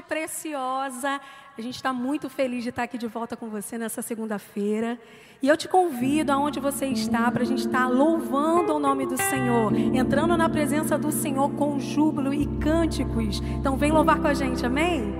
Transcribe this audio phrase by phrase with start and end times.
[0.00, 1.20] noite preciosa.
[1.56, 4.98] A gente está muito feliz de estar aqui de volta com você nessa segunda-feira.
[5.42, 9.16] E eu te convido aonde você está para a gente estar louvando o nome do
[9.16, 13.40] Senhor, entrando na presença do Senhor com júbilo e cânticos.
[13.40, 15.19] Então vem louvar com a gente, amém?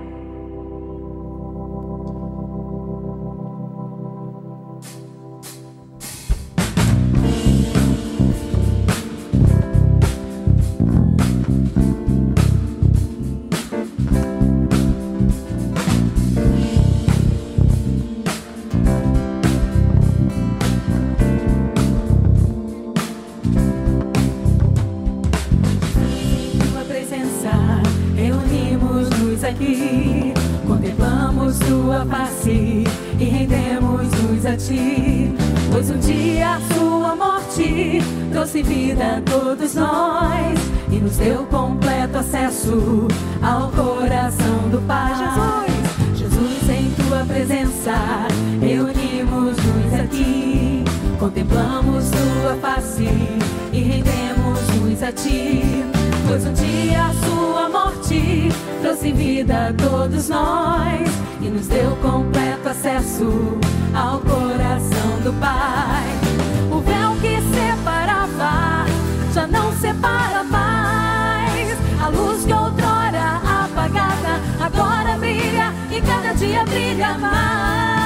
[60.31, 61.09] nós
[61.41, 63.59] e nos deu completo acesso
[63.93, 66.07] ao coração do Pai.
[66.71, 68.85] O véu que separava
[69.33, 71.77] já não separa mais.
[72.01, 78.00] A luz que outrora apagada agora brilha e cada dia brilha mais.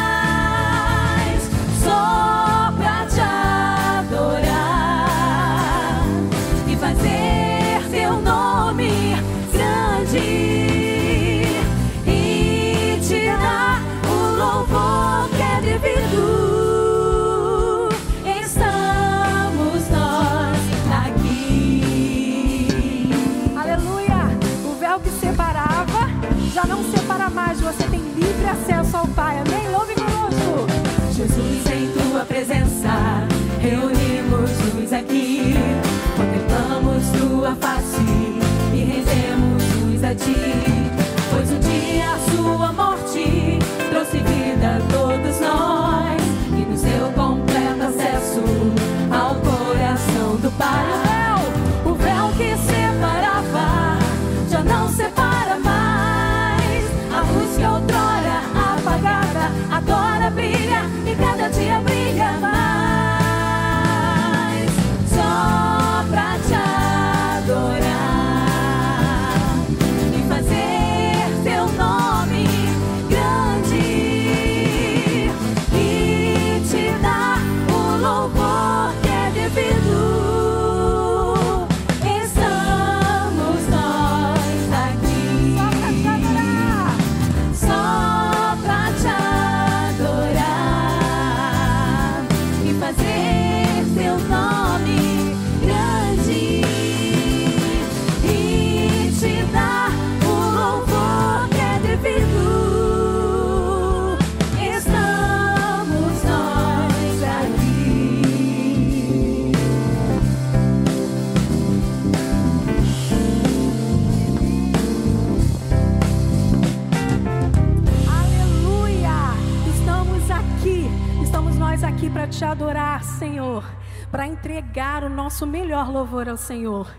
[125.35, 126.89] Nosso melhor louvor ao Senhor.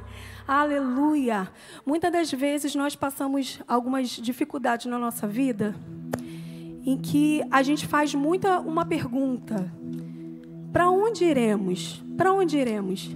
[0.46, 1.48] Aleluia!
[1.86, 5.74] Muitas das vezes nós passamos algumas dificuldades na nossa vida
[6.84, 9.72] em que a gente faz muita uma pergunta:
[10.70, 12.04] para onde iremos?
[12.14, 13.08] Para onde iremos?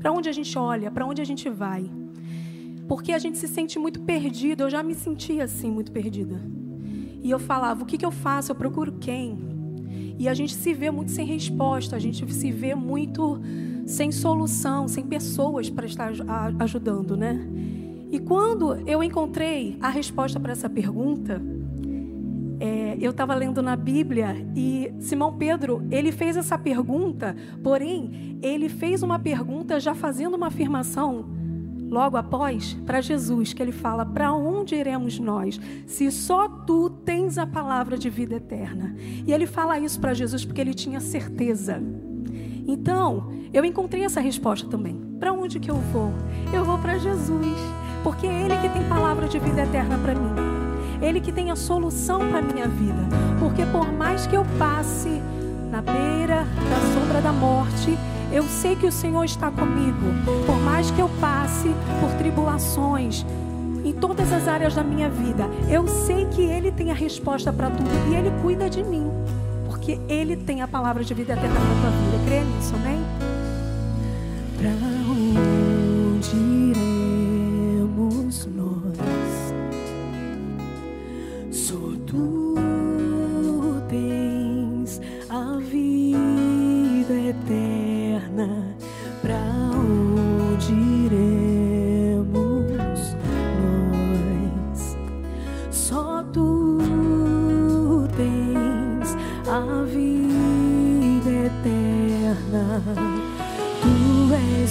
[0.00, 0.90] Para onde a gente olha?
[0.90, 1.88] Para onde a gente vai?
[2.88, 4.64] Porque a gente se sente muito perdido.
[4.64, 6.40] Eu já me sentia assim, muito perdida.
[7.22, 8.50] E eu falava: o que, que eu faço?
[8.50, 9.38] Eu procuro quem?
[10.18, 13.40] E a gente se vê muito sem resposta, a gente se vê muito
[13.86, 16.12] sem solução, sem pessoas para estar
[16.58, 17.40] ajudando, né?
[18.10, 21.40] E quando eu encontrei a resposta para essa pergunta,
[22.58, 28.68] é, eu estava lendo na Bíblia e Simão Pedro ele fez essa pergunta, porém ele
[28.68, 31.26] fez uma pergunta já fazendo uma afirmação
[31.88, 37.38] logo após para Jesus, que ele fala: Para onde iremos nós, se só tu tens
[37.38, 38.96] a palavra de vida eterna?
[39.26, 41.82] E ele fala isso para Jesus porque ele tinha certeza.
[42.66, 45.00] Então, eu encontrei essa resposta também.
[45.20, 46.12] Para onde que eu vou?
[46.52, 47.56] Eu vou para Jesus,
[48.02, 50.34] porque é ele que tem palavra de vida eterna para mim.
[51.00, 53.06] Ele que tem a solução para minha vida.
[53.38, 55.20] Porque por mais que eu passe
[55.70, 57.96] na beira da sombra da morte,
[58.32, 60.06] eu sei que o Senhor está comigo.
[60.44, 61.70] Por mais que eu passe
[62.00, 63.24] por tribulações,
[63.84, 67.70] em todas as áreas da minha vida, eu sei que Ele tem a resposta para
[67.70, 69.08] tudo e Ele cuida de mim
[69.86, 72.24] porque Ele tem a palavra de vida eterna na tua vida.
[72.26, 72.98] Crê nisso, amém?
[74.58, 75.55] Pra onde?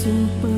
[0.06, 0.55] 幸福。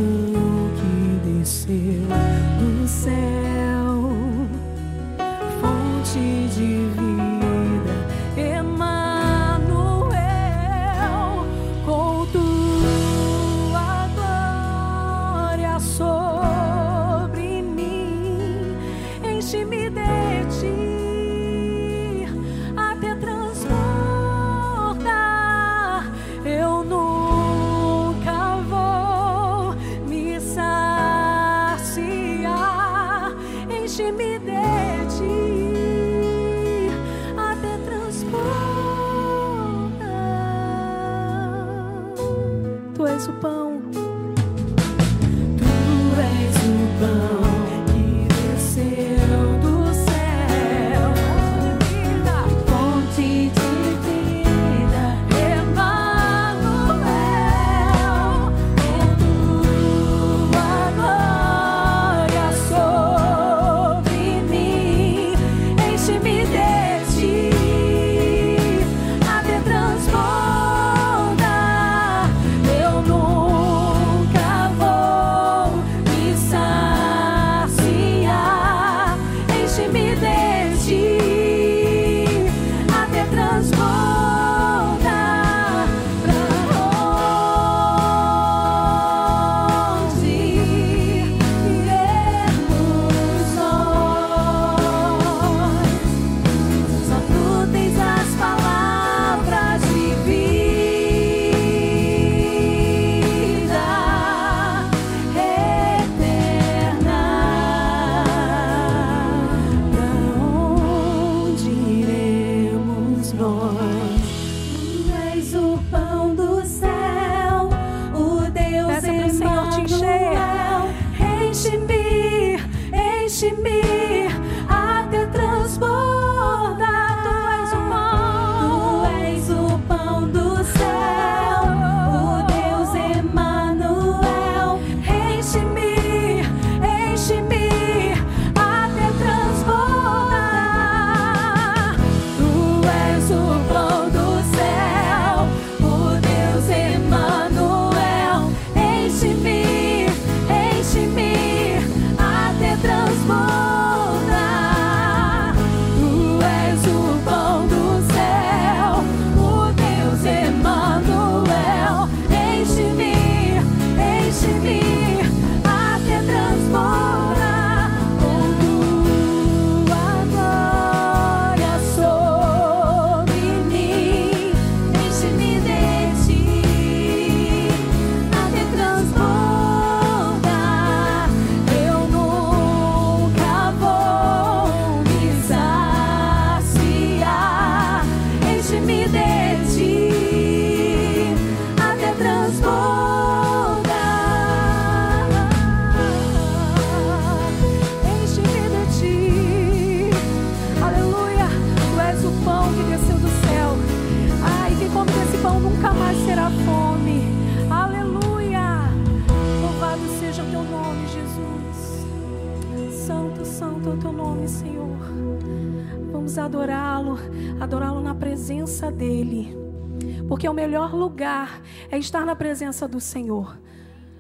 [220.97, 223.57] lugar é estar na presença do Senhor.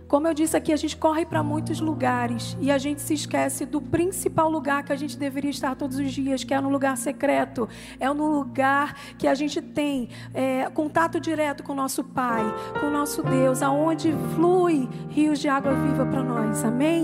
[0.07, 3.65] Como eu disse aqui, a gente corre para muitos lugares e a gente se esquece
[3.65, 6.95] do principal lugar que a gente deveria estar todos os dias, que é no lugar
[6.95, 7.67] secreto,
[7.99, 12.43] é no lugar que a gente tem é, contato direto com o nosso Pai,
[12.79, 16.63] com o nosso Deus, aonde flui rios de água viva para nós.
[16.63, 17.03] Amém?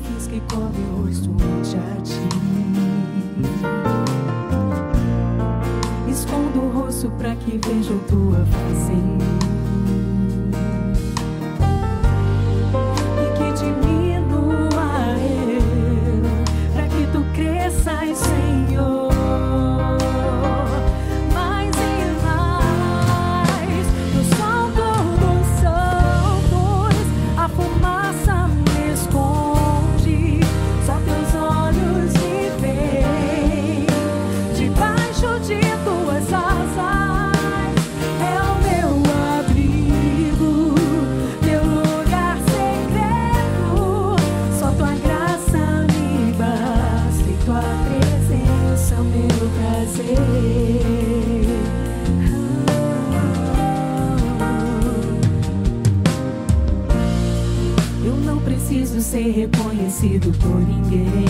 [7.21, 9.50] para que vejam tua face.
[58.03, 61.25] Eu não preciso ser reconhecido por ninguém.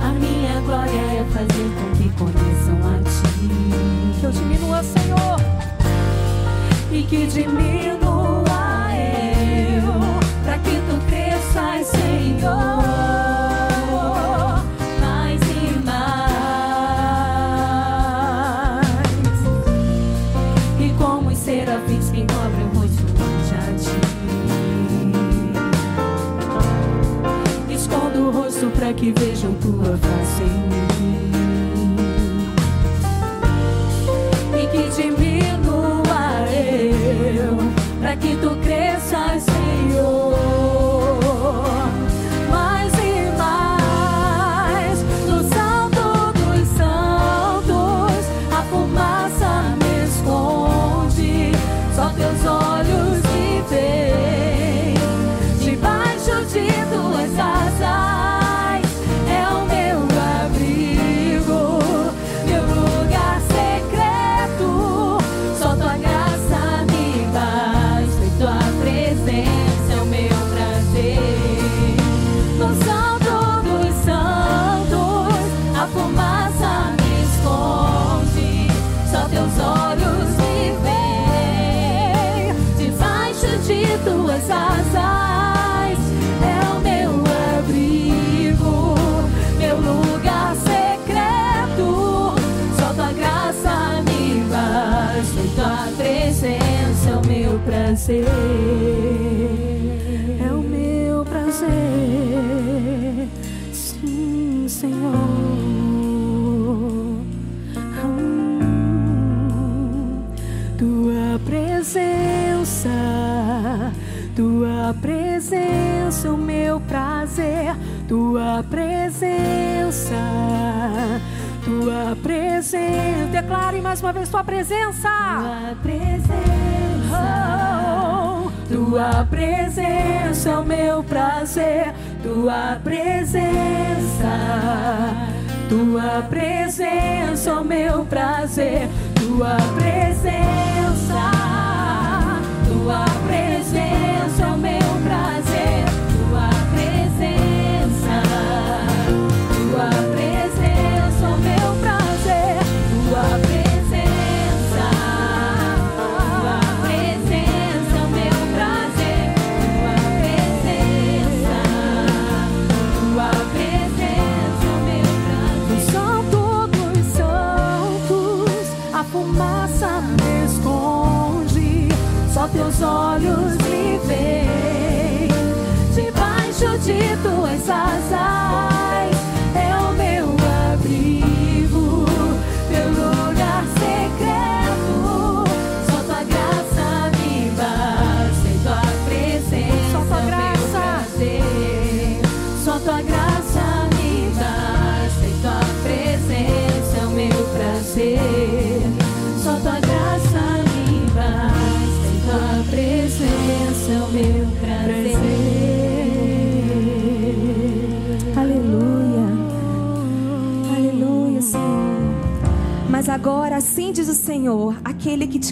[0.00, 4.18] A minha glória é fazer com que conheçam a ti.
[4.18, 5.38] Que eu diminua, Senhor,
[6.90, 8.05] e que diminua.
[29.36, 31.35] 守护而发现你。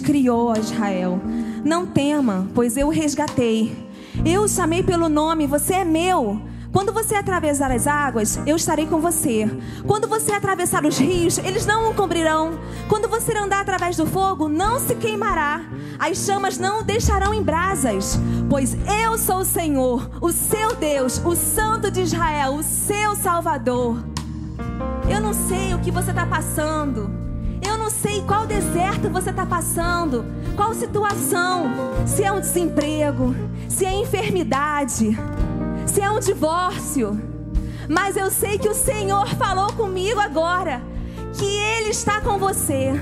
[0.05, 1.19] Criou, ó Israel:
[1.63, 3.75] Não tema, pois eu o resgatei.
[4.23, 6.39] Eu o chamei pelo nome, você é meu.
[6.71, 9.49] Quando você atravessar as águas, eu estarei com você.
[9.87, 12.59] Quando você atravessar os rios, eles não o cobrirão.
[12.89, 15.61] Quando você andar através do fogo, não se queimará.
[15.97, 18.19] As chamas não o deixarão em brasas.
[18.49, 24.03] Pois eu sou o Senhor, o seu Deus, o Santo de Israel, o seu Salvador.
[25.09, 27.24] Eu não sei o que você está passando.
[27.85, 30.25] Não sei qual deserto você está passando,
[30.55, 31.65] qual situação,
[32.03, 33.35] se é um desemprego,
[33.69, 35.15] se é enfermidade
[35.85, 37.21] se é um divórcio.
[37.87, 40.81] Mas eu sei que o Senhor falou comigo agora
[41.37, 42.99] que Ele está com você.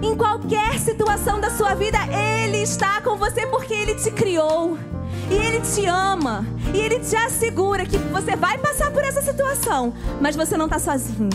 [0.00, 4.78] Em qualquer situação da sua vida, Ele está com você porque Ele te criou.
[5.30, 6.46] E Ele te ama.
[6.74, 10.78] E Ele te assegura que você vai passar por essa situação, mas você não está
[10.78, 11.28] sozinho.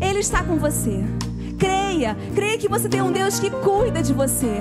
[0.00, 1.04] Ele está com você.
[1.96, 4.58] Creia, creia que você tem um Deus que cuida de você.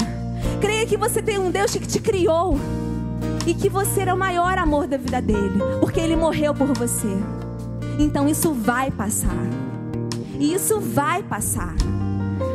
[0.61, 2.57] Creia que você tem um Deus que te criou
[3.45, 7.09] e que você era o maior amor da vida dele, porque ele morreu por você.
[7.99, 9.35] Então isso vai passar.
[10.39, 11.75] E isso vai passar.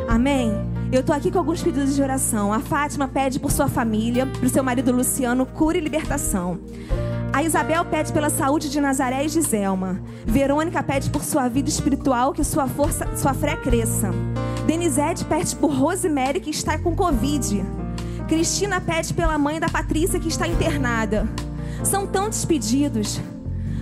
[0.09, 0.51] Amém?
[0.91, 2.51] Eu tô aqui com alguns pedidos de oração.
[2.51, 6.59] A Fátima pede por sua família, pro seu marido Luciano, cura e libertação.
[7.31, 10.01] A Isabel pede pela saúde de Nazaré e Giselma.
[10.25, 14.09] Verônica pede por sua vida espiritual, que sua força, sua fé cresça.
[14.65, 17.65] Denizete pede por Rosemary, que está com Covid.
[18.27, 21.27] Cristina pede pela mãe da Patrícia que está internada.
[21.83, 23.19] São tantos pedidos.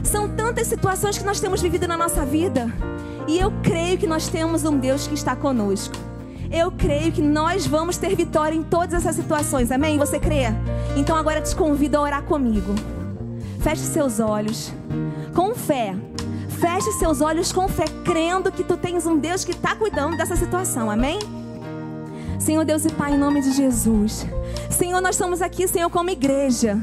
[0.04, 2.74] São tantas situações que nós temos vivido na nossa vida.
[3.28, 5.96] E eu creio que nós temos um Deus que está conosco.
[6.52, 9.72] Eu creio que nós vamos ter vitória em todas essas situações.
[9.72, 10.00] Amém?
[10.00, 10.46] Você crê?
[10.96, 12.74] Então agora te convido a orar comigo.
[13.60, 14.74] Feche seus olhos.
[15.36, 15.96] Com fé.
[16.60, 20.36] Feche seus olhos com fé, crendo que tu tens um Deus que está cuidando dessa
[20.36, 20.92] situação.
[20.92, 21.18] Amém?
[22.38, 24.26] Senhor Deus e Pai, em nome de Jesus.
[24.70, 26.78] Senhor, nós estamos aqui, Senhor, como igreja.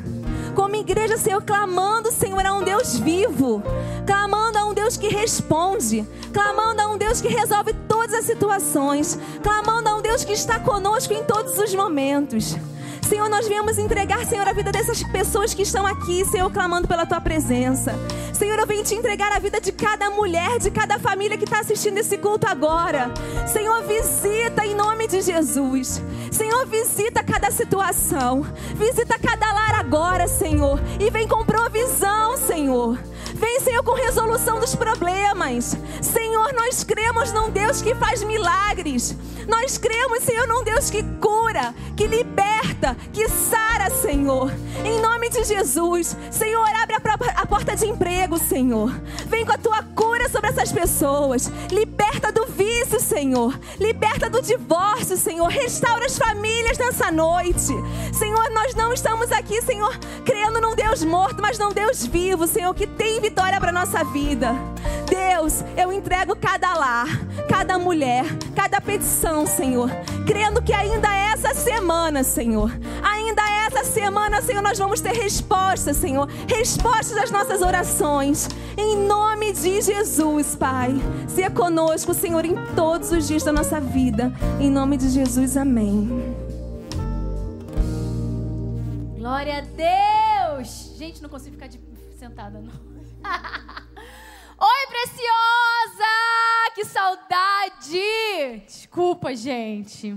[0.54, 3.62] Como igreja, Senhor, clamando, Senhor, a um Deus vivo.
[4.06, 6.08] Clamando a um Deus que responde.
[6.32, 9.18] Clamando a um Deus que resolve todas as situações.
[9.42, 12.56] Clamando a um Deus que está conosco em todos os momentos.
[13.06, 17.06] Senhor, nós viemos entregar, Senhor, a vida dessas pessoas que estão aqui, Senhor, clamando pela
[17.06, 17.94] tua presença.
[18.32, 21.60] Senhor, eu venho te entregar a vida de cada mulher, de cada família que está
[21.60, 23.14] assistindo esse culto agora.
[23.46, 26.02] Senhor, visita em nome de Jesus.
[26.32, 28.44] Senhor, visita cada situação.
[28.74, 30.80] Visita cada lar agora, Senhor.
[30.98, 32.98] E vem com provisão, Senhor.
[33.36, 35.76] Vem, Senhor, com resolução dos problemas.
[36.00, 39.14] Senhor, nós cremos num Deus que faz milagres.
[39.46, 44.50] Nós cremos, Senhor, num Deus que cura, que liberta, que sara, Senhor.
[44.82, 46.16] Em nome de Jesus.
[46.30, 48.90] Senhor, abre a, a porta de emprego, Senhor.
[49.26, 51.52] Vem com a tua cura sobre essas pessoas.
[51.70, 53.58] Liberta do vício, Senhor.
[53.78, 55.48] Liberta do divórcio, Senhor.
[55.48, 57.72] Restaura as famílias nessa noite.
[58.12, 62.74] Senhor, nós não estamos aqui, Senhor, crendo num Deus morto, mas num Deus vivo, Senhor,
[62.74, 64.54] que tem vitória para nossa vida.
[65.08, 67.08] Deus, eu entrego cada lar,
[67.48, 69.90] cada mulher, cada petição, Senhor,
[70.24, 72.70] crendo que ainda essa semana, Senhor,
[73.02, 78.48] ainda essa semana, Senhor, nós vamos ter respostas, Senhor, respostas das nossas orações.
[78.76, 80.94] Em nome de Jesus, Pai.
[81.26, 84.32] Seja conosco, Senhor, em todos os dias da nossa vida.
[84.60, 86.08] Em nome de Jesus, amém.
[89.16, 90.94] Glória a Deus!
[90.96, 91.80] Gente, não consigo ficar de...
[92.18, 92.95] sentada, não.
[94.58, 96.12] Oi, preciosa!
[96.74, 98.62] Que saudade!
[98.66, 100.16] Desculpa, gente.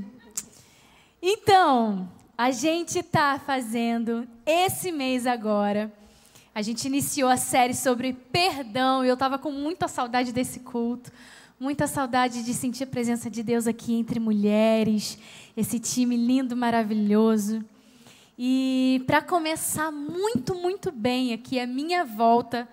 [1.21, 5.91] Então, a gente está fazendo esse mês agora.
[6.53, 11.11] A gente iniciou a série sobre perdão e eu estava com muita saudade desse culto,
[11.59, 15.17] muita saudade de sentir a presença de Deus aqui entre mulheres,
[15.55, 17.63] esse time lindo, maravilhoso.
[18.37, 22.67] E para começar muito, muito bem aqui a minha volta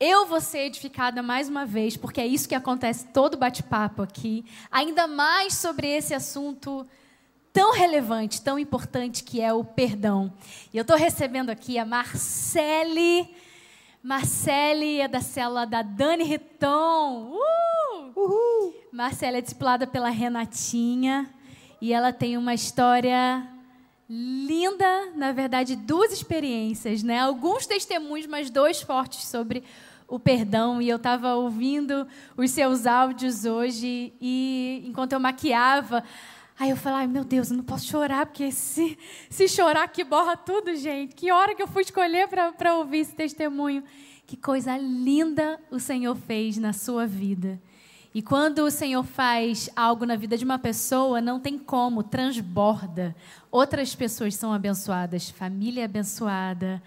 [0.00, 4.44] eu vou ser edificada mais uma vez, porque é isso que acontece todo bate-papo aqui,
[4.70, 6.86] ainda mais sobre esse assunto
[7.52, 10.32] tão relevante, tão importante que é o perdão.
[10.72, 13.34] E eu estou recebendo aqui a Marcele.
[14.00, 17.32] Marcele é da célula da Dani Riton.
[17.32, 18.12] Uh!
[18.14, 18.74] Uhul!
[18.92, 21.28] Marcele é discipulada pela Renatinha
[21.80, 23.46] e ela tem uma história
[24.08, 27.18] linda, na verdade, duas experiências, né?
[27.20, 29.62] Alguns testemunhos, mas dois fortes sobre
[30.08, 30.80] o perdão.
[30.80, 36.02] E eu estava ouvindo os seus áudios hoje e enquanto eu maquiava,
[36.58, 40.02] aí eu falei, ai meu Deus, eu não posso chorar, porque se, se chorar que
[40.02, 41.14] borra tudo, gente.
[41.14, 43.84] Que hora que eu fui escolher para ouvir esse testemunho.
[44.26, 47.60] Que coisa linda o Senhor fez na sua vida.
[48.14, 53.14] E quando o Senhor faz algo na vida de uma pessoa, não tem como, transborda.
[53.50, 56.82] Outras pessoas são abençoadas, família é abençoada,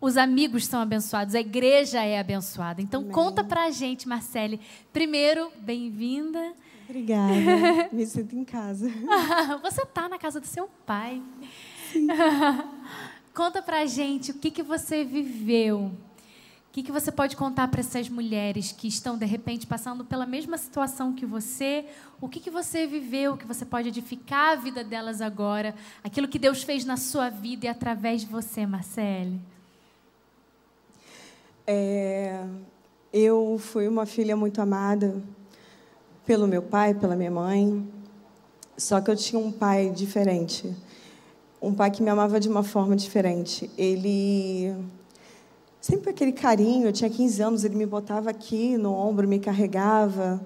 [0.00, 2.82] os amigos são abençoados, a igreja é abençoada.
[2.82, 3.12] Então Amém.
[3.12, 4.60] conta pra gente, Marcele.
[4.92, 6.52] Primeiro, bem-vinda.
[6.88, 7.88] Obrigada.
[7.92, 8.90] Me sinto em casa.
[9.62, 11.20] Você está na casa do seu pai.
[13.34, 15.92] Conta pra gente o que, que você viveu.
[16.68, 20.24] O que, que você pode contar para essas mulheres que estão, de repente, passando pela
[20.24, 21.84] mesma situação que você?
[22.18, 25.74] O que, que você viveu, que você pode edificar a vida delas agora?
[26.02, 29.38] Aquilo que Deus fez na sua vida e através de você, Marcele?
[31.68, 32.44] É,
[33.12, 35.20] eu fui uma filha muito amada
[36.24, 37.84] pelo meu pai, pela minha mãe.
[38.76, 40.72] Só que eu tinha um pai diferente.
[41.60, 43.68] Um pai que me amava de uma forma diferente.
[43.76, 44.76] Ele.
[45.80, 46.86] Sempre aquele carinho.
[46.86, 50.40] Eu tinha 15 anos, ele me botava aqui no ombro, me carregava.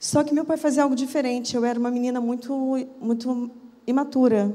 [0.00, 1.54] Só que meu pai fazia algo diferente.
[1.54, 2.52] Eu era uma menina muito,
[3.00, 3.48] muito
[3.86, 4.52] imatura.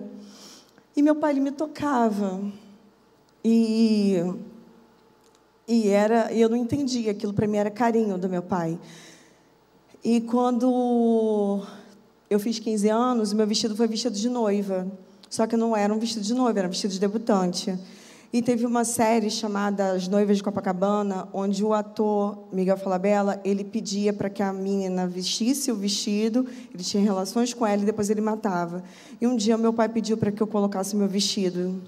[0.98, 2.42] E meu pai ele me tocava.
[3.44, 4.18] E
[5.70, 8.80] e era, eu não entendia, aquilo para mim era carinho do meu pai.
[10.04, 11.62] E quando
[12.28, 14.88] eu fiz 15 anos, meu vestido foi vestido de noiva.
[15.30, 17.78] Só que não era um vestido de noiva, era um vestido de debutante.
[18.34, 23.64] E teve uma série chamada As Noivas de Copacabana, onde o ator Miguel Falabella, ele
[23.64, 28.10] pedia para que a menina vestisse o vestido, ele tinha relações com ela e depois
[28.10, 28.84] ele matava.
[29.22, 31.80] E um dia meu pai pediu para que eu colocasse meu vestido.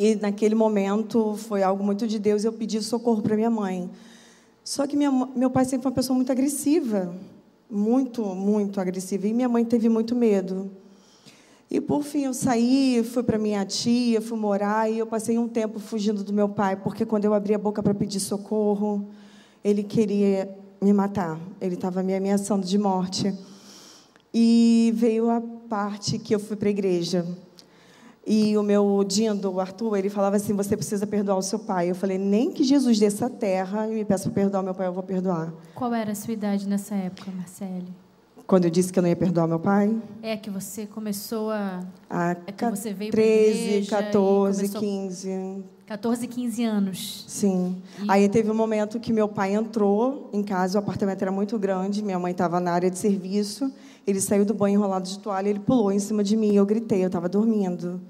[0.00, 3.90] E naquele momento foi algo muito de Deus, eu pedi socorro para minha mãe.
[4.64, 7.14] Só que minha, meu pai sempre foi uma pessoa muito agressiva,
[7.70, 10.70] muito, muito agressiva, e minha mãe teve muito medo.
[11.70, 15.46] E por fim eu saí, fui para minha tia, fui morar e eu passei um
[15.46, 19.06] tempo fugindo do meu pai, porque quando eu abri a boca para pedir socorro,
[19.62, 20.48] ele queria
[20.80, 21.38] me matar.
[21.60, 23.34] Ele estava me ameaçando de morte.
[24.32, 27.26] E veio a parte que eu fui para a igreja.
[28.26, 31.90] E o meu dindo, o Arthur, ele falava assim: Você precisa perdoar o seu pai.
[31.90, 34.86] Eu falei: Nem que Jesus desça a terra e me peça para perdoar meu pai,
[34.86, 35.52] eu vou perdoar.
[35.74, 37.88] Qual era a sua idade nessa época, Marcele?
[38.46, 39.96] Quando eu disse que eu não ia perdoar meu pai?
[40.22, 41.80] É que você começou a.
[42.10, 45.64] A É que você veio pra 13, igreja e 14, começou- 15.
[45.86, 47.24] 14, 15 anos.
[47.26, 47.76] Sim.
[48.00, 51.58] E- Aí teve um momento que meu pai entrou em casa, o apartamento era muito
[51.58, 53.72] grande, minha mãe estava na área de serviço.
[54.10, 57.02] Ele saiu do banho enrolado de toalha, ele pulou em cima de mim, eu gritei,
[57.02, 58.00] eu estava dormindo.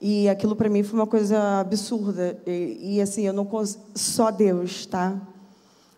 [0.00, 2.38] E aquilo para mim foi uma coisa absurda.
[2.46, 3.78] E, e, assim, eu não cons...
[3.94, 5.18] só Deus, tá?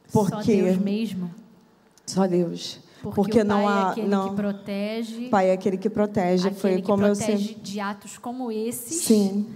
[0.09, 1.31] Só Porque Deus mesmo.
[2.07, 2.79] só Deus.
[3.03, 4.29] Porque, o não pai há é aquele não.
[4.29, 5.29] que protege.
[5.29, 8.51] Pai é aquele que protege, aquele foi que como eu protege sempre de atos como
[8.51, 9.03] esses.
[9.03, 9.47] Sim.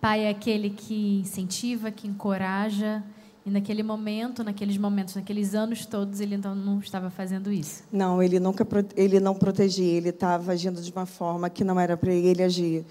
[0.00, 3.02] Pai é aquele que incentiva, que encoraja.
[3.44, 7.82] E naquele momento, naqueles momentos, naqueles anos todos, ele então não estava fazendo isso.
[7.92, 11.96] Não, ele nunca ele não protegia, ele estava agindo de uma forma que não era
[11.96, 12.84] para ele agir.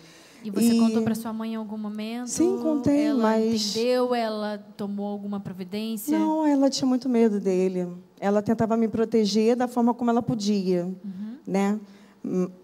[0.43, 2.27] E você E- contou para sua mãe em algum momento?
[2.27, 4.13] Sim, contei, ela mas- entendeu?
[4.13, 6.17] Ela tomou alguma providência?
[6.17, 7.87] Não, ela tinha muito medo dele.
[8.19, 11.35] Ela tentava me proteger da forma como ela podia, Uhum.
[11.47, 11.79] né?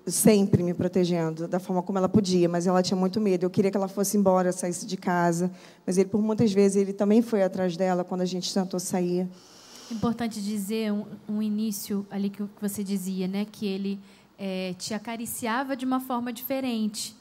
[0.06, 3.44] Sempre me protegendo da forma como ela podia, mas ela tinha muito medo.
[3.44, 5.52] Eu queria que ela fosse embora, saísse de casa,
[5.86, 9.28] mas ele por muitas vezes ele também foi atrás dela quando a gente tentou sair.
[9.92, 14.00] Importante dizer um, um início ali que você dizia, né, que ele
[14.38, 17.16] eh, te acariciava de uma forma diferente,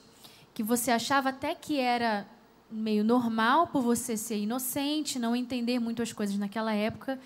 [0.53, 2.27] que você achava até que era
[2.70, 7.18] meio normal por você ser inocente, não entender muito as coisas naquela época,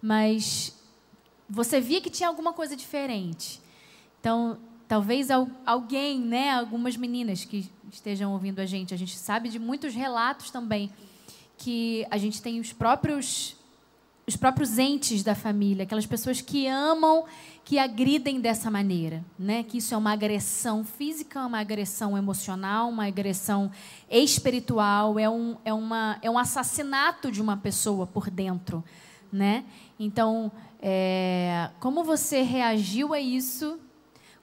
[0.00, 0.74] mas
[1.48, 3.60] você via que tinha alguma coisa diferente.
[4.20, 9.48] Então, talvez al- alguém, né, algumas meninas que estejam ouvindo a gente, a gente sabe
[9.48, 10.90] de muitos relatos também
[11.58, 13.56] que a gente tem os próprios
[14.28, 17.26] os próprios entes da família, aquelas pessoas que amam,
[17.64, 19.62] que agridem dessa maneira, né?
[19.62, 23.70] Que isso é uma agressão física, uma agressão emocional, uma agressão
[24.10, 28.82] espiritual, é um, é uma, é um assassinato de uma pessoa por dentro,
[29.32, 29.64] né?
[29.96, 30.50] Então,
[30.82, 33.78] é, como você reagiu a isso?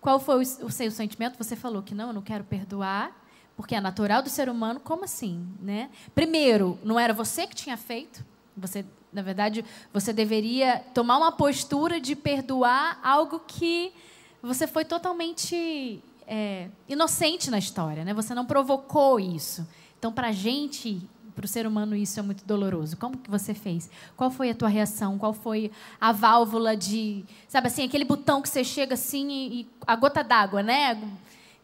[0.03, 1.37] Qual foi o, seu sentimento?
[1.37, 3.09] Você falou que não, eu não quero perdoar,
[3.55, 4.81] porque é natural do ser humano.
[4.81, 5.89] Como assim, né?
[6.13, 8.21] Primeiro, não era você que tinha feito.
[8.57, 9.63] Você, na verdade,
[9.93, 13.93] você deveria tomar uma postura de perdoar algo que
[14.41, 18.13] você foi totalmente é, inocente na história, né?
[18.13, 19.65] Você não provocou isso.
[19.97, 21.01] Então, para a gente,
[21.33, 22.97] para o ser humano, isso é muito doloroso.
[22.97, 23.89] Como que você fez?
[24.15, 25.17] Qual foi a tua reação?
[25.17, 29.69] Qual foi a válvula de, sabe assim, aquele botão que você chega assim e, e
[29.85, 31.01] a gota d'água, né?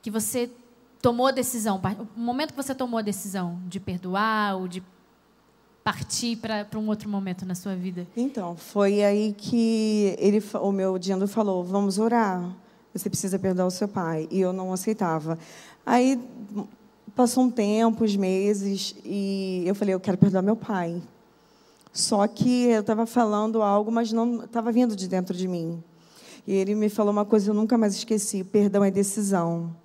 [0.01, 0.49] Que você
[1.01, 1.81] tomou a decisão,
[2.15, 4.83] o momento que você tomou a decisão de perdoar ou de
[5.83, 8.05] partir para um outro momento na sua vida?
[8.15, 12.55] Então, foi aí que ele, o meu Dindo falou: vamos orar.
[12.93, 14.27] Você precisa perdoar o seu pai.
[14.31, 15.37] E eu não aceitava.
[15.85, 16.19] Aí
[17.15, 21.01] passou um tempo, uns meses, e eu falei: eu quero perdoar meu pai.
[21.91, 25.83] Só que eu estava falando algo, mas não estava vindo de dentro de mim.
[26.45, 29.75] E ele me falou uma coisa que eu nunca mais esqueci: perdão é decisão.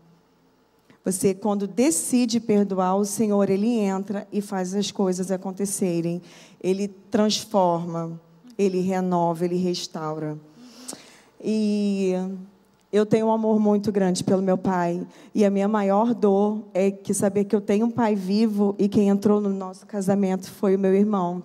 [1.05, 6.23] Você, quando decide perdoar, o Senhor, Ele entra e faz as coisas acontecerem.
[6.63, 8.19] Ele transforma,
[8.57, 10.39] Ele renova, Ele restaura.
[11.43, 12.15] E
[12.95, 15.05] eu tenho um amor muito grande pelo meu pai.
[15.35, 18.89] E a minha maior dor é que saber que eu tenho um pai vivo e
[18.89, 21.43] quem entrou no nosso casamento foi o meu irmão.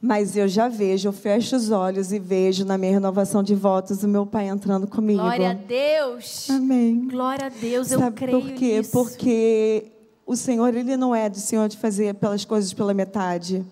[0.00, 4.04] Mas eu já vejo, eu fecho os olhos e vejo na minha renovação de votos
[4.04, 5.20] o meu pai entrando comigo.
[5.20, 6.48] Glória a Deus.
[6.48, 7.08] Amém.
[7.08, 8.78] Glória a Deus, eu Sabe creio por quê?
[8.78, 8.92] nisso.
[8.92, 9.86] Porque
[10.24, 13.64] o Senhor, ele não é do Senhor de fazer pelas coisas pela metade.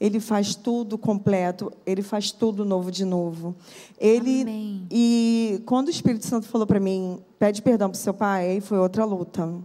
[0.00, 3.56] Ele faz tudo completo, ele faz tudo novo de novo.
[3.98, 4.86] Ele Amém.
[4.90, 8.78] e quando o Espírito Santo falou para mim, pede perdão para seu pai, aí foi
[8.78, 9.42] outra luta.
[9.42, 9.64] Eu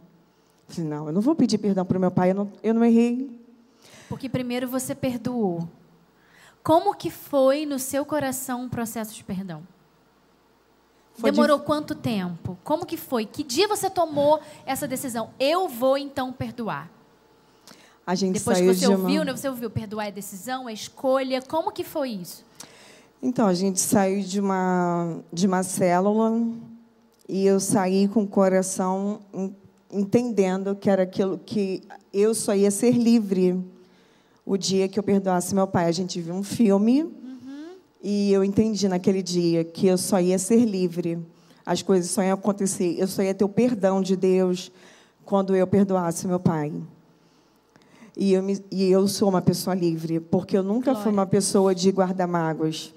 [0.67, 2.84] falei, não, eu não vou pedir perdão para o meu pai, eu não, eu não
[2.84, 3.39] errei.
[4.10, 5.67] Porque primeiro você perdoou.
[6.63, 9.62] Como que foi no seu coração um processo de perdão?
[11.15, 12.58] Foi Demorou quanto tempo?
[12.63, 13.26] Como que foi?
[13.26, 15.30] Que dia você tomou essa decisão?
[15.39, 16.89] Eu vou então perdoar.
[18.06, 19.26] A gente Depois saiu que você de ouviu, uma...
[19.26, 19.32] né?
[19.38, 21.42] Você ouviu perdoar é decisão, é escolha.
[21.42, 22.44] Como que foi isso?
[23.22, 26.42] Então, a gente saiu de uma, de uma célula
[27.30, 29.56] e eu saí com o coração en-
[29.89, 33.63] entendendo que era aquilo que eu só ia ser livre
[34.46, 35.86] o dia que eu perdoasse meu pai.
[35.86, 37.10] A gente viu um filme
[38.02, 41.18] e eu entendi naquele dia que eu só ia ser livre.
[41.66, 42.98] As coisas só iam acontecer.
[43.00, 44.70] Eu só ia ter o perdão de Deus
[45.24, 46.74] quando eu perdoasse meu pai.
[48.15, 51.21] E eu, me- e eu sou uma pessoa livre, porque eu nunca fui Glória uma
[51.23, 51.45] a Deus.
[51.45, 52.93] pessoa de guardar mágoas.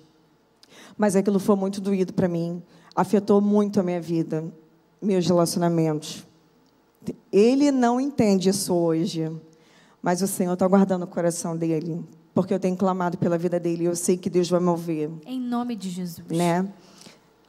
[0.98, 2.62] Mas aquilo foi muito doído para mim.
[2.94, 4.44] Afetou muito a minha vida,
[5.00, 6.24] meus relacionamentos.
[7.32, 9.30] Ele não entende isso hoje,
[10.02, 12.02] mas o Senhor está guardando o coração dele,
[12.34, 15.40] porque eu tenho clamado pela vida dele e eu sei que Deus vai mover, Em
[15.40, 16.26] nome de Jesus.
[16.28, 16.66] né?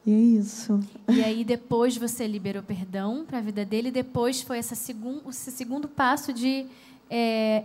[0.06, 0.80] E é isso.
[1.08, 3.88] E aí depois você liberou perdão para a vida dele.
[3.88, 6.66] E depois foi essa segun, esse segundo passo de
[7.10, 7.64] é,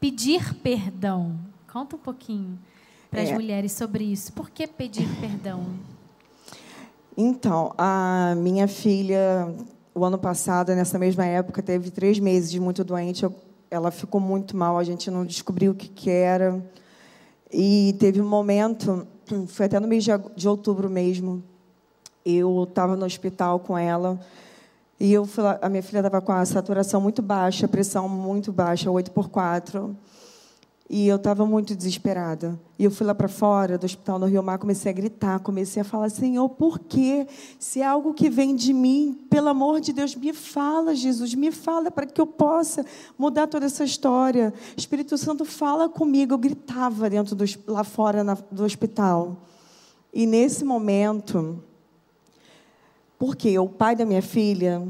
[0.00, 1.36] pedir perdão.
[1.72, 2.58] Conta um pouquinho
[3.10, 3.34] para as É.
[3.34, 4.32] mulheres sobre isso.
[4.32, 5.64] Por que pedir perdão?
[7.16, 9.52] Então, a minha filha,
[9.94, 13.24] o ano passado, nessa mesma época, teve três meses de muito doente.
[13.24, 13.34] Eu-
[13.70, 16.64] ela ficou muito mal, a gente não descobriu o que, que era.
[17.52, 19.06] E teve um momento,
[19.48, 21.42] foi até no mês de, de outubro mesmo,
[22.24, 24.18] eu estava no hospital com ela.
[25.00, 25.28] E eu
[25.62, 29.28] a minha filha estava com a saturação muito baixa, a pressão muito baixa, 8 por
[29.28, 29.96] 4.
[30.90, 32.58] E eu estava muito desesperada.
[32.78, 35.82] E eu fui lá para fora do hospital no Rio Mar, comecei a gritar, comecei
[35.82, 37.26] a falar: Senhor, por quê?
[37.58, 41.52] Se é algo que vem de mim, pelo amor de Deus, me fala, Jesus, me
[41.52, 42.86] fala para que eu possa
[43.18, 44.52] mudar toda essa história.
[44.76, 46.32] Espírito Santo, fala comigo.
[46.32, 49.36] Eu gritava dentro do, lá fora na- do hospital.
[50.10, 51.62] E nesse momento,
[53.18, 54.86] porque o pai da minha filha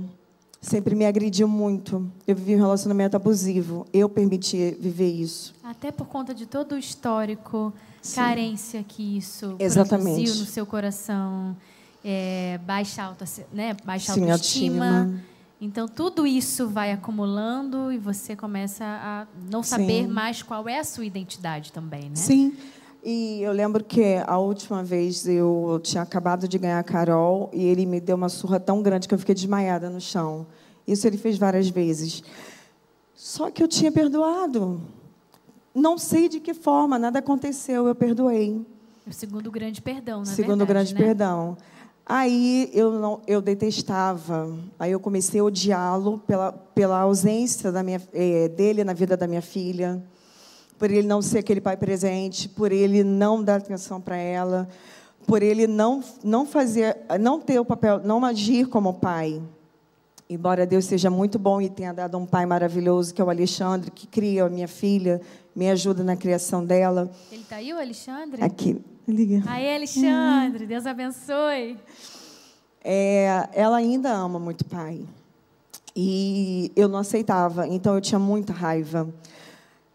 [0.60, 2.10] sempre me agrediu muito.
[2.26, 3.86] Eu vivi um relacionamento abusivo.
[3.92, 5.54] Eu permiti viver isso.
[5.62, 7.72] Até por conta de todo o histórico,
[8.14, 10.14] carência que isso Exatamente.
[10.14, 11.56] produziu no seu coração,
[12.04, 15.00] é, baixa, auto, né, baixa Sim, autoestima.
[15.00, 15.24] autoestima.
[15.60, 20.06] Então, tudo isso vai acumulando e você começa a não saber Sim.
[20.06, 22.14] mais qual é a sua identidade também, né?
[22.14, 22.56] Sim.
[23.04, 27.64] E eu lembro que a última vez eu tinha acabado de ganhar a Carol e
[27.64, 30.46] ele me deu uma surra tão grande que eu fiquei desmaiada no chão.
[30.86, 32.22] Isso ele fez várias vezes.
[33.14, 34.80] Só que eu tinha perdoado.
[35.74, 38.60] Não sei de que forma, nada aconteceu, eu perdoei.
[39.06, 41.00] O segundo grande perdão, na Segundo verdade, grande né?
[41.00, 41.56] perdão.
[42.04, 44.50] Aí eu não, eu detestava.
[44.78, 49.26] Aí eu comecei a odiá-lo pela, pela ausência da minha, eh, dele na vida da
[49.26, 50.02] minha filha,
[50.78, 54.68] por ele não ser aquele pai presente, por ele não dar atenção para ela,
[55.26, 59.42] por ele não não fazer, não ter o papel, não agir como pai.
[60.30, 63.90] Embora Deus seja muito bom e tenha dado um pai maravilhoso, que é o Alexandre,
[63.90, 65.22] que cria a minha filha,
[65.56, 67.10] me ajuda na criação dela.
[67.32, 68.44] Ele tá aí, o Alexandre?
[68.44, 69.42] Aqui, liga.
[69.46, 71.78] Aí, Alexandre, Deus abençoe.
[72.84, 75.00] É, ela ainda ama muito pai.
[75.96, 79.08] E eu não aceitava, então eu tinha muita raiva.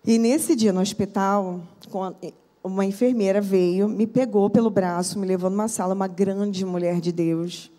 [0.05, 1.61] E nesse dia no hospital,
[2.61, 7.11] uma enfermeira veio, me pegou pelo braço, me levou numa sala, uma grande mulher de
[7.11, 7.71] Deus.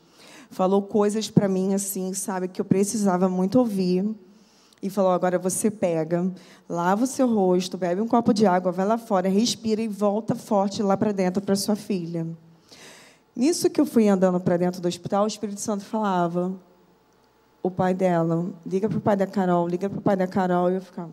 [0.50, 4.08] Falou coisas para mim assim, sabe, que eu precisava muito ouvir.
[4.84, 6.30] e falou: agora você pega,
[6.68, 10.34] lava o seu rosto, bebe um copo de água, vai lá fora, respira e volta
[10.34, 12.26] forte lá para dentro para sua filha.
[13.34, 16.52] Nisso que eu fui andando para dentro do hospital, o Espírito Santo falava:
[17.62, 20.70] o pai dela, liga para o pai da Carol, liga para o pai da Carol,
[20.70, 21.10] e eu ficava.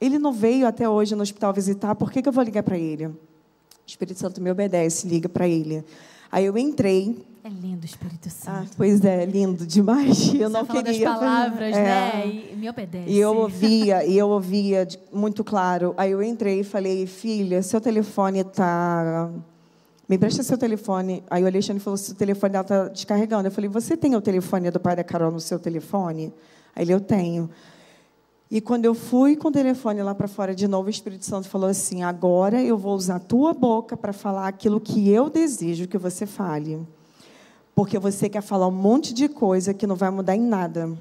[0.00, 2.76] Ele não veio até hoje no hospital visitar, por que, que eu vou ligar para
[2.76, 3.06] ele?
[3.06, 3.16] O
[3.86, 5.84] Espírito Santo me obedece, liga para ele.
[6.34, 7.24] Aí eu entrei.
[7.44, 8.48] É lindo o Espírito Santo.
[8.48, 10.32] Ah, pois é, lindo demais.
[10.34, 10.82] Eu Você não queria.
[10.82, 11.82] das palavras, é.
[11.82, 12.26] né?
[12.26, 13.10] E me obedece.
[13.10, 15.94] E eu ouvia, e eu ouvia muito claro.
[15.96, 19.30] Aí eu entrei e falei, filha, seu telefone está.
[20.08, 21.22] Me empresta seu telefone.
[21.30, 23.46] Aí o Alexandre falou, seu telefone dela está descarregando.
[23.46, 26.32] Eu falei, você tem o telefone do pai da Carol no seu telefone?
[26.74, 27.50] Aí ele, eu tenho.
[28.54, 31.48] E quando eu fui com o telefone lá para fora de novo, o Espírito Santo
[31.48, 35.88] falou assim: agora eu vou usar a tua boca para falar aquilo que eu desejo
[35.88, 36.78] que você fale.
[37.74, 40.96] Porque você quer falar um monte de coisa que não vai mudar em nada.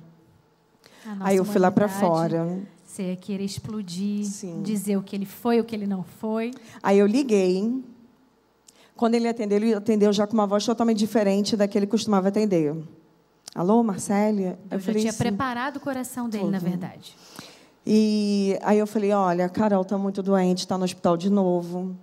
[1.19, 2.59] Aí eu fui lá para fora.
[2.87, 4.63] Você querer explodir, Sim.
[4.63, 6.55] dizer o que ele foi, o que ele não foi.
[6.81, 7.83] Aí eu liguei.
[8.95, 12.29] Quando ele atendeu, ele atendeu já com uma voz totalmente diferente da que ele costumava
[12.29, 12.75] atender.
[13.55, 14.57] Alô, Marcélia?
[14.71, 16.69] Eu já tinha preparado o coração dele, na Tudo.
[16.69, 17.15] verdade.
[17.85, 21.95] E aí eu falei, olha, a Carol está muito doente, está no hospital de novo.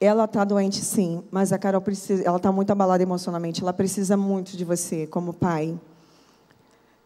[0.00, 3.62] Ela está doente, sim, mas a Carol precisa, ela está muito abalada emocionalmente.
[3.62, 5.78] Ela precisa muito de você, como pai.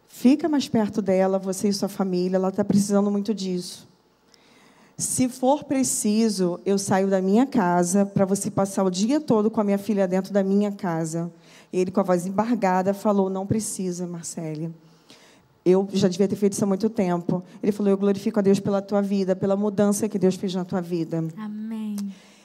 [0.07, 2.35] Fica mais perto dela, você e sua família.
[2.37, 3.87] Ela está precisando muito disso.
[4.97, 9.59] Se for preciso, eu saio da minha casa para você passar o dia todo com
[9.59, 11.31] a minha filha dentro da minha casa.
[11.73, 14.71] Ele, com a voz embargada, falou: Não precisa, Marcele.
[15.65, 17.43] Eu já devia ter feito isso há muito tempo.
[17.61, 20.63] Ele falou: Eu glorifico a Deus pela tua vida, pela mudança que Deus fez na
[20.63, 21.25] tua vida.
[21.37, 21.95] Amém.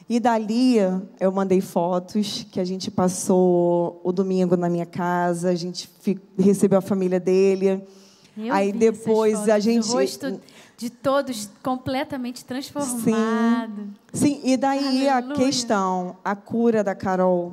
[0.09, 0.77] E dali
[1.21, 5.91] eu mandei fotos que a gente passou o domingo na minha casa, a gente
[6.39, 7.83] recebeu a família dele.
[8.35, 10.41] Eu Aí vi essas depois fotos, a gente- O rosto
[10.79, 13.89] de todos completamente transformado.
[14.13, 15.37] Sim, e daí a Aleluia.
[15.37, 17.53] questão, a cura da Carol.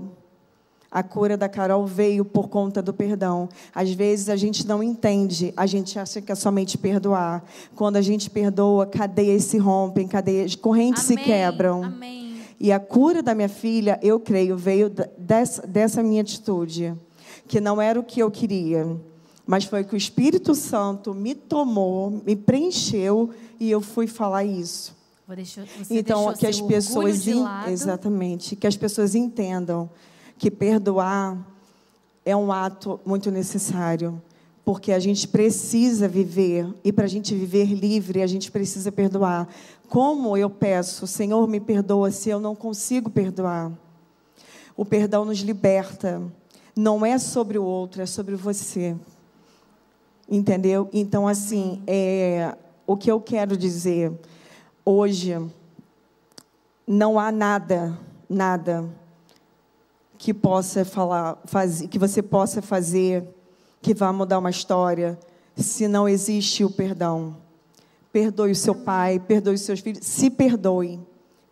[0.95, 3.49] A cura da Carol veio por conta do perdão.
[3.73, 7.43] Às vezes a gente não entende, a gente acha que é somente perdoar.
[7.75, 11.84] Quando a gente perdoa, cadeias se rompem, cadeias, correntes se Amém, quebram.
[11.84, 12.39] Amém.
[12.58, 16.95] E a cura da minha filha, eu creio, veio dessa, dessa minha atitude,
[17.45, 18.95] que não era o que eu queria,
[19.45, 24.95] mas foi que o Espírito Santo me tomou, me preencheu e eu fui falar isso.
[25.27, 27.69] Vou deixar, Então, que as pessoas lado.
[27.69, 29.89] exatamente, que as pessoas entendam
[30.38, 31.38] que perdoar
[32.26, 34.21] é um ato muito necessário,
[34.63, 39.48] porque a gente precisa viver e para a gente viver livre, a gente precisa perdoar.
[39.88, 43.71] Como eu peço, Senhor, me perdoa se eu não consigo perdoar.
[44.76, 46.21] O perdão nos liberta.
[46.76, 48.95] Não é sobre o outro, é sobre você.
[50.30, 50.89] Entendeu?
[50.91, 52.56] Então, assim, é,
[52.88, 54.12] o que eu quero dizer
[54.84, 55.38] hoje,
[56.88, 58.89] não há nada, nada
[60.25, 63.23] que possa falar, fazer, que você possa fazer
[63.79, 65.19] que vá mudar uma história,
[65.55, 67.38] se não existe o perdão.
[68.11, 70.99] Perdoe o seu pai, perdoe os seus filhos, se perdoe.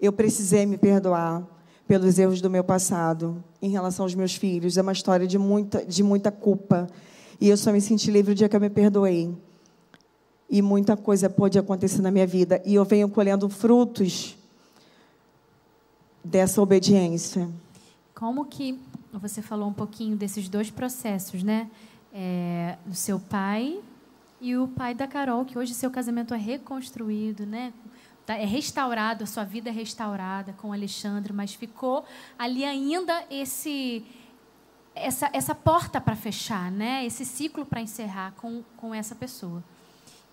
[0.01, 1.47] Eu precisei me perdoar
[1.87, 4.75] pelos erros do meu passado em relação aos meus filhos.
[4.75, 6.87] É uma história de muita, de muita culpa.
[7.39, 9.31] E eu só me senti livre o dia que eu me perdoei.
[10.49, 12.59] E muita coisa pôde acontecer na minha vida.
[12.65, 14.35] E eu venho colhendo frutos
[16.23, 17.47] dessa obediência.
[18.23, 18.79] Como que
[19.11, 21.69] você falou um pouquinho desses dois processos, né?
[22.13, 23.81] É, do seu pai
[24.39, 27.73] e o pai da Carol, que hoje seu casamento é reconstruído, né?
[28.25, 32.05] Tá- É restaurado, a sua vida é restaurada com o Alexandre, mas ficou
[32.39, 34.05] ali ainda esse
[34.95, 37.05] essa, essa porta para fechar, né?
[37.05, 39.61] Esse ciclo para encerrar com, com essa pessoa.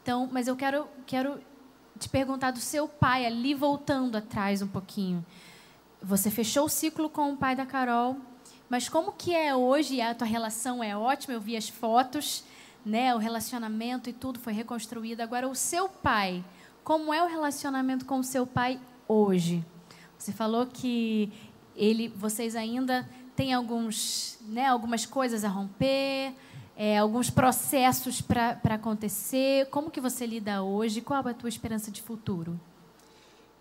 [0.00, 1.40] Então, mas eu quero quero
[1.98, 5.27] te perguntar do seu pai ali voltando atrás um pouquinho.
[6.03, 8.17] Você fechou o ciclo com o pai da Carol,
[8.69, 10.01] mas como que é hoje?
[10.01, 12.42] A tua relação é ótima, eu vi as fotos,
[12.85, 13.15] né?
[13.15, 15.21] O relacionamento e tudo foi reconstruído.
[15.21, 16.42] Agora o seu pai,
[16.83, 19.65] como é o relacionamento com o seu pai hoje?
[20.17, 21.33] Você falou que
[21.77, 26.35] ele, vocês ainda têm alguns, né, algumas coisas a romper,
[26.77, 29.67] é, alguns processos para acontecer.
[29.67, 31.01] Como que você lida hoje?
[31.01, 32.59] Qual é a tua esperança de futuro?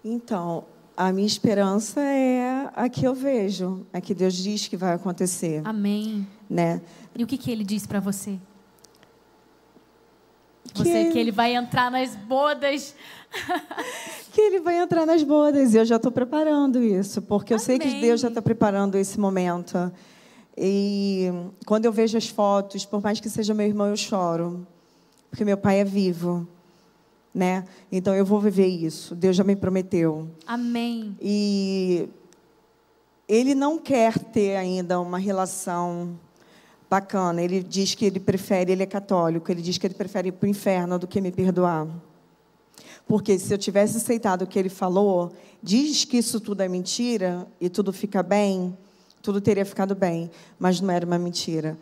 [0.04, 0.66] Então,
[1.02, 5.62] a minha esperança é a que eu vejo, a que Deus diz que vai acontecer,
[5.64, 6.28] Amém.
[6.50, 6.82] né?
[7.16, 8.38] E o que, que ele disse para você?
[10.74, 12.94] Que- Você que ele vai entrar nas bodas.
[14.32, 15.74] Que ele vai entrar nas bodas.
[15.74, 18.00] E eu já estou preparando isso, porque eu sei que Amém.
[18.02, 19.92] Deus já está preparando esse momento.
[20.56, 21.32] E
[21.66, 24.68] quando eu vejo as fotos, por mais que seja meu irmão, eu choro.
[25.32, 26.48] porque meu pai é vivo,
[27.34, 27.64] né?
[27.92, 29.16] Então eu vou viver isso.
[29.16, 30.28] Deus já me prometeu.
[30.46, 31.16] Amém.
[31.22, 32.10] E
[33.28, 36.18] ele não quer ter ainda uma relação
[36.90, 37.42] bacana.
[37.42, 40.48] Ele diz que ele prefere, ele é católico, ele diz que ele prefere ir para
[40.48, 41.88] o inferno do que me perdoar.
[43.08, 47.48] Porque se eu tivesse aceitado o que ele falou, diz que isso tudo é mentira
[47.60, 48.76] e tudo fica bem,
[49.22, 51.78] tudo teria ficado bem, mas não era uma mentira.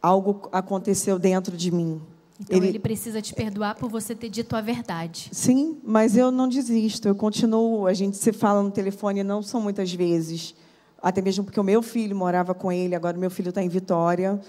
[0.00, 2.00] Algo aconteceu dentro de mim.
[2.40, 5.28] Então ele, ele precisa te perdoar por você ter dito a verdade.
[5.32, 7.86] Sim, mas eu não desisto, eu continuo.
[7.86, 10.54] A gente se fala no telefone, não são muitas vezes.
[11.02, 13.68] Até mesmo porque o meu filho morava com ele, agora o meu filho está em
[13.68, 14.40] Vitória.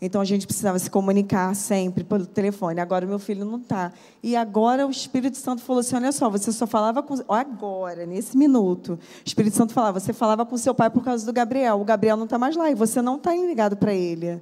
[0.00, 2.80] Então a gente precisava se comunicar sempre pelo telefone.
[2.80, 3.92] Agora o meu filho não está.
[4.22, 7.14] E agora o Espírito Santo falou assim: olha só, você só falava com.
[7.28, 11.32] Agora, nesse minuto, o Espírito Santo falava: você falava com seu pai por causa do
[11.32, 11.80] Gabriel.
[11.80, 14.40] O Gabriel não está mais lá e você não está ligado para ele.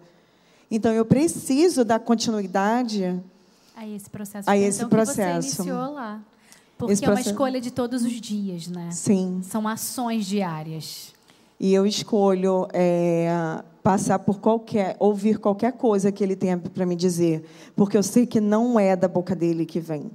[0.70, 3.20] Então eu preciso dar continuidade
[3.76, 4.48] a esse processo.
[4.48, 5.48] A esse processo.
[5.48, 6.20] Que você iniciou lá.
[6.76, 8.90] Porque é uma escolha de todos os dias, né?
[8.90, 9.40] Sim.
[9.42, 11.12] São ações diárias.
[11.58, 16.96] E eu escolho é, passar por qualquer, ouvir qualquer coisa que ele tenha para me
[16.96, 17.44] dizer,
[17.76, 20.10] porque eu sei que não é da boca dele que vem.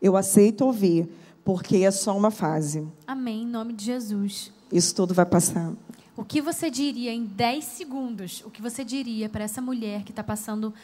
[0.00, 1.08] Eu aceito ouvir,
[1.44, 2.86] porque é só uma fase.
[3.06, 4.52] Amém, em nome de Jesus.
[4.70, 5.72] Isso tudo vai passar.
[6.20, 8.42] O que você diria em 10 segundos?
[8.44, 10.74] O que você diria para essa mulher que está passando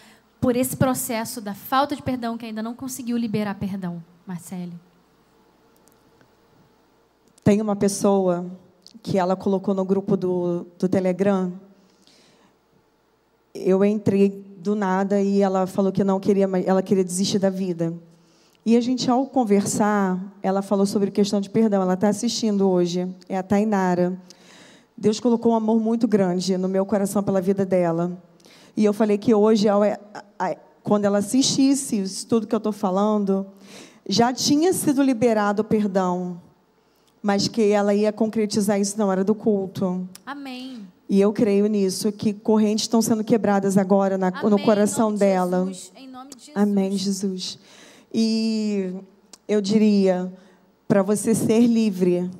[0.41, 4.72] por esse processo da falta de perdão, que ainda não conseguiu liberar perdão, Marcele?
[7.45, 8.51] Tem uma pessoa
[9.03, 11.53] que ela colocou no grupo do, do Telegram
[13.55, 17.95] eu entrei do nada e ela falou que não queria, ela queria desistir da vida.
[18.64, 21.82] E a gente, ao conversar, ela falou sobre questão de perdão.
[21.82, 24.18] Ela está assistindo hoje, é a Tainara.
[24.97, 28.16] Deus colocou um amor muito grande no meu coração pela vida dela.
[28.76, 29.66] E eu falei que hoje,
[30.82, 33.47] quando ela assistisse isso tudo que eu estou falando,
[34.09, 36.40] já tinha sido liberado o perdão,
[37.22, 40.09] mas que ela ia concretizar isso na hora do culto.
[40.24, 40.86] Amém.
[41.09, 45.16] E eu creio nisso, que correntes estão sendo quebradas agora na, Amém, no coração em
[45.16, 45.66] dela.
[45.66, 46.57] Jesus, em nome de Jesus.
[46.57, 47.59] Amém, Jesus.
[48.12, 48.94] E
[49.47, 50.32] eu diria,
[50.88, 52.30] para você ser livre,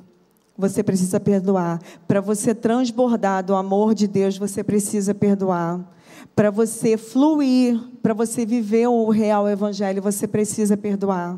[0.57, 1.79] você precisa perdoar.
[2.07, 5.79] Para você transbordar do amor de Deus, você precisa perdoar.
[6.35, 11.37] Para você fluir, para você viver o real evangelho, você precisa perdoar.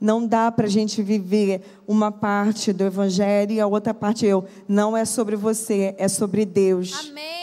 [0.00, 4.44] Não dá para a gente viver uma parte do Evangelho e a outra parte eu.
[4.66, 7.08] Não é sobre você, é sobre Deus.
[7.08, 7.41] Amém.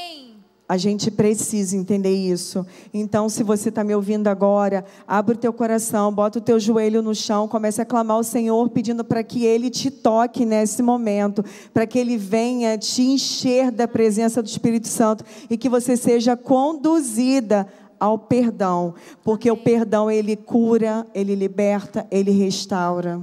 [0.70, 2.64] A gente precisa entender isso.
[2.94, 7.02] Então, se você está me ouvindo agora, abre o teu coração, bota o teu joelho
[7.02, 11.44] no chão, comece a clamar ao Senhor, pedindo para que Ele te toque nesse momento,
[11.74, 16.38] para que Ele venha te encher da presença do Espírito Santo e que você seja
[16.38, 17.66] conduzida
[18.00, 18.94] ao perdão,
[19.24, 23.20] porque o perdão ele cura, ele liberta, ele restaura.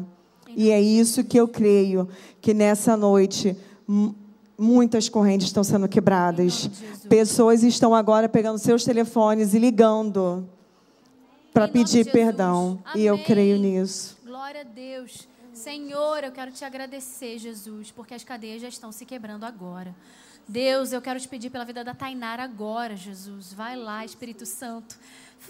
[0.54, 2.08] E é isso que eu creio
[2.40, 3.56] que nessa noite
[4.58, 6.70] muitas correntes estão sendo quebradas.
[7.08, 10.48] Pessoas estão agora pegando seus telefones e ligando
[11.52, 12.82] para pedir perdão.
[12.84, 13.02] Amém.
[13.02, 14.16] E eu creio nisso.
[14.24, 15.28] Glória a Deus.
[15.52, 19.94] Senhor, eu quero te agradecer, Jesus, porque as cadeias já estão se quebrando agora.
[20.46, 23.52] Deus, eu quero te pedir pela vida da Tainara agora, Jesus.
[23.52, 24.96] Vai lá, Espírito Santo.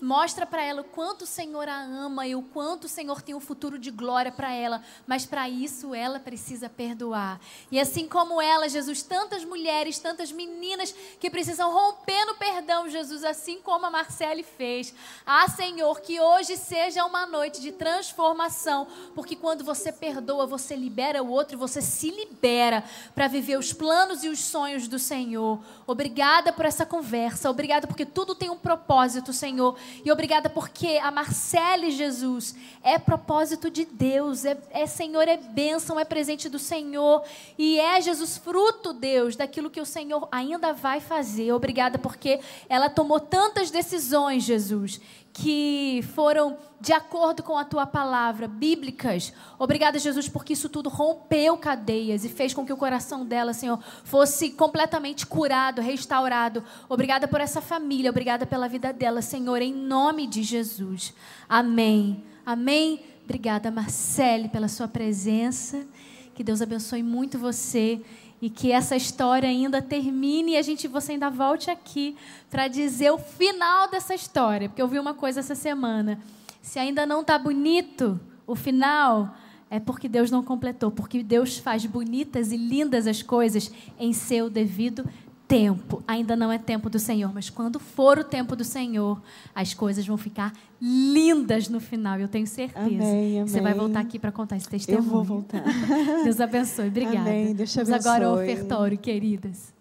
[0.00, 3.34] Mostra para ela o quanto o Senhor a ama e o quanto o Senhor tem
[3.34, 7.40] um futuro de glória para ela, mas para isso ela precisa perdoar.
[7.70, 13.24] E assim como ela, Jesus, tantas mulheres, tantas meninas que precisam romper no perdão, Jesus,
[13.24, 14.92] assim como a Marcele fez.
[15.24, 21.22] Ah, Senhor, que hoje seja uma noite de transformação, porque quando você perdoa, você libera
[21.22, 22.84] o outro e você se libera
[23.14, 25.58] para viver os planos e os sonhos do Senhor.
[25.86, 29.75] Obrigada por essa conversa, obrigada porque tudo tem um propósito, Senhor.
[30.04, 35.98] E obrigada porque a Marcele Jesus é propósito de Deus, é, é Senhor, é bênção,
[35.98, 37.22] é presente do Senhor.
[37.58, 41.52] E é Jesus fruto, Deus, daquilo que o Senhor ainda vai fazer.
[41.52, 45.00] Obrigada porque ela tomou tantas decisões, Jesus,
[45.38, 49.34] que foram de acordo com a tua palavra, bíblicas.
[49.58, 53.78] Obrigada, Jesus, porque isso tudo rompeu cadeias e fez com que o coração dela, Senhor,
[54.02, 56.64] fosse completamente curado, restaurado.
[56.88, 61.12] Obrigada por essa família, obrigada pela vida dela, Senhor, em nome de Jesus.
[61.46, 62.24] Amém.
[62.46, 63.04] Amém.
[63.22, 65.86] Obrigada, Marcele, pela sua presença.
[66.34, 68.00] Que Deus abençoe muito você
[68.40, 72.16] e que essa história ainda termine e a gente você ainda volte aqui
[72.50, 76.20] para dizer o final dessa história, porque eu vi uma coisa essa semana.
[76.60, 79.34] Se ainda não está bonito o final,
[79.70, 84.48] é porque Deus não completou, porque Deus faz bonitas e lindas as coisas em seu
[84.48, 85.08] devido
[85.48, 86.02] tempo.
[86.06, 89.20] Ainda não é tempo do Senhor, mas quando for o tempo do Senhor,
[89.54, 92.18] as coisas vão ficar lindas no final.
[92.18, 92.86] Eu tenho certeza.
[92.86, 93.84] Amém, Você vai amém.
[93.84, 95.04] voltar aqui para contar esse testemunho.
[95.04, 95.62] Eu vou voltar.
[96.24, 96.88] Deus abençoe.
[96.88, 97.20] Obrigada.
[97.20, 97.54] Amém.
[97.54, 98.54] Deus te Vamos agora ao abençoe.
[98.54, 99.72] ofertório, queridas.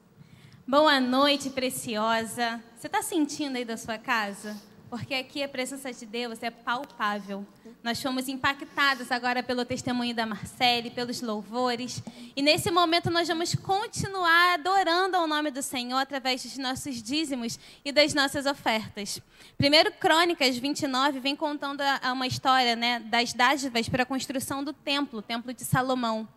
[0.68, 2.60] Boa noite, preciosa.
[2.78, 4.56] Você está sentindo aí da sua casa?
[4.90, 7.46] Porque aqui a presença de Deus é palpável.
[7.84, 12.02] Nós fomos impactadas agora pelo testemunho da Marcele, pelos louvores.
[12.36, 17.60] E nesse momento nós vamos continuar adorando ao nome do Senhor através dos nossos dízimos
[17.84, 19.22] e das nossas ofertas.
[19.58, 21.82] Primeiro Crônicas 29 vem contando
[22.12, 26.28] uma história né, das dádivas para a construção do templo, o templo de Salomão.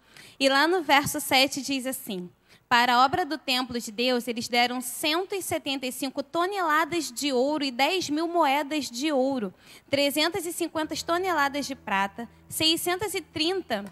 [0.41, 2.31] E lá no verso 7 diz assim:
[2.69, 8.11] Para a obra do templo de Deus, eles deram 175 toneladas de ouro e 10
[8.11, 9.55] mil moedas de ouro,
[9.89, 13.87] 350 toneladas de prata, 630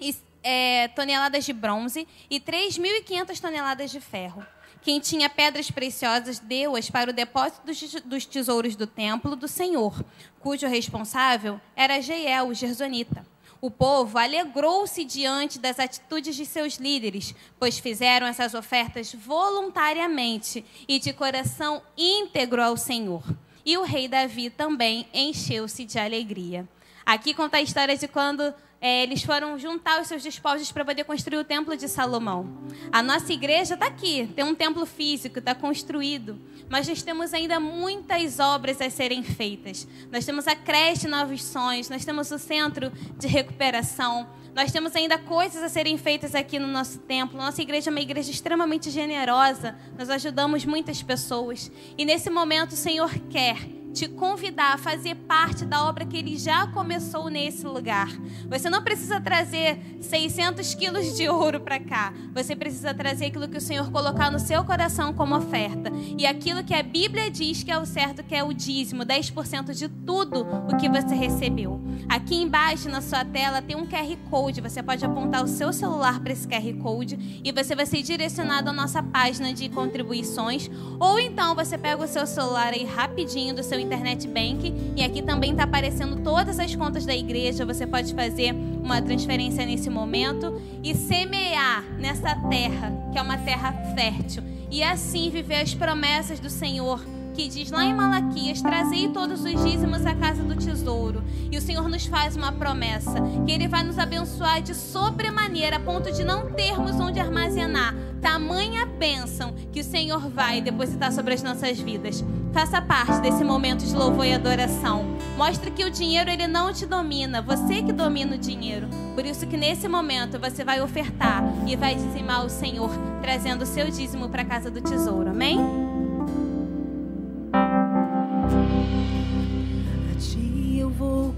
[0.00, 4.44] e, é, toneladas de bronze e 3.500 toneladas de ferro.
[4.82, 10.04] Quem tinha pedras preciosas deu-as para o depósito dos, dos tesouros do templo do Senhor,
[10.40, 13.24] cujo responsável era Jeiel, o Gersonita.
[13.60, 21.00] O povo alegrou-se diante das atitudes de seus líderes, pois fizeram essas ofertas voluntariamente e
[21.00, 23.24] de coração íntegro ao Senhor.
[23.64, 26.68] E o rei Davi também encheu-se de alegria.
[27.04, 31.04] Aqui conta a história de quando eh, eles foram juntar os seus despojos para poder
[31.04, 32.48] construir o templo de Salomão.
[32.92, 37.58] A nossa igreja está aqui, tem um templo físico, está construído, mas nós temos ainda
[37.58, 39.86] muitas obras a serem feitas.
[40.12, 45.18] Nós temos a creche Novos Sonhos, nós temos o centro de recuperação, nós temos ainda
[45.18, 47.36] coisas a serem feitas aqui no nosso templo.
[47.36, 51.70] Nossa igreja é uma igreja extremamente generosa, nós ajudamos muitas pessoas.
[51.96, 56.36] E nesse momento o Senhor quer te convidar a fazer parte da obra que ele
[56.36, 58.08] já começou nesse lugar.
[58.48, 62.12] Você não precisa trazer 600 quilos de ouro para cá.
[62.32, 65.90] Você precisa trazer aquilo que o Senhor colocar no seu coração como oferta.
[66.16, 69.72] E aquilo que a Bíblia diz que é o certo, que é o dízimo, 10%
[69.74, 71.80] de tudo o que você recebeu.
[72.08, 74.60] Aqui embaixo na sua tela tem um QR Code.
[74.60, 78.70] Você pode apontar o seu celular para esse QR Code e você vai ser direcionado
[78.70, 80.70] à nossa página de contribuições.
[80.98, 85.22] Ou então você pega o seu celular aí rapidinho do seu internet bank e aqui
[85.22, 87.66] também está aparecendo todas as contas da igreja.
[87.66, 93.72] Você pode fazer uma transferência nesse momento e semear nessa terra, que é uma terra
[93.94, 99.44] fértil, e assim viver as promessas do Senhor que diz lá em Malaquias: Trazei todos
[99.44, 101.22] os dízimos à casa do tesouro.
[101.52, 103.14] E o Senhor nos faz uma promessa:
[103.46, 107.94] que Ele vai nos abençoar de sobremaneira, a ponto de não termos onde armazenar.
[108.20, 112.24] Tamanha bênção que o Senhor vai depositar sobre as nossas vidas.
[112.52, 115.04] Faça parte desse momento de louvor e adoração.
[115.36, 118.88] Mostre que o dinheiro ele não te domina, você que domina o dinheiro.
[119.14, 122.90] Por isso que nesse momento você vai ofertar e vai dizimar o Senhor,
[123.22, 125.30] trazendo o seu dízimo para a casa do tesouro.
[125.30, 125.87] Amém?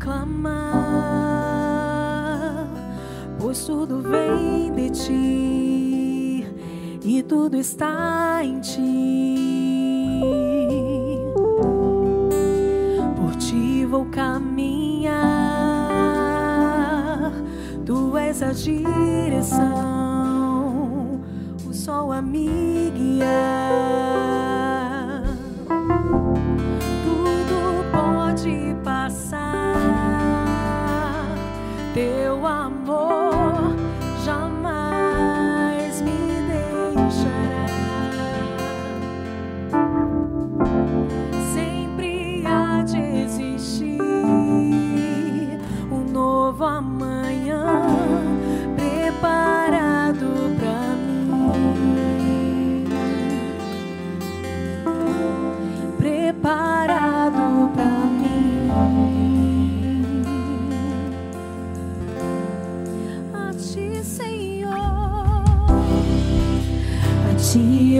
[0.00, 0.56] Clamar,
[3.38, 6.46] pois tudo vem de ti
[7.04, 9.36] e tudo está em ti.
[13.14, 15.20] Por ti vou caminhar,
[17.84, 19.60] tu és a direção,
[21.68, 24.29] o sol a me guiar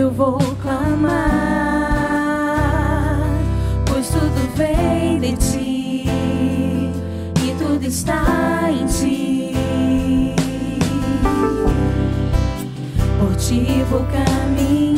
[0.01, 1.11] eu vou clamar,
[3.85, 6.05] pois tudo vem de ti
[7.45, 9.53] e tudo está em ti.
[13.19, 14.90] Por ti vou caminhar,